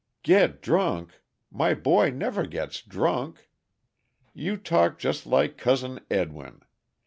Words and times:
"Get 0.23 0.63
drunk! 0.63 1.21
My 1.51 1.75
boy 1.75 2.09
never 2.09 2.47
gets 2.47 2.81
drunk! 2.81 3.49
You 4.33 4.57
talk 4.57 4.97
just 4.97 5.27
like 5.27 5.59
Cousin 5.59 5.99
Edwin. 6.09 6.63